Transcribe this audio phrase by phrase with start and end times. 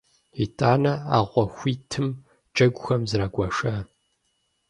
[0.43, 2.07] ИтӀанэ а гъуэ хуитым
[2.55, 3.73] джэгухэм зрагуашэ.